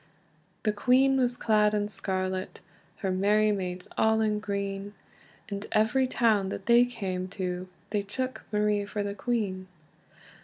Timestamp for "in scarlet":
1.75-2.59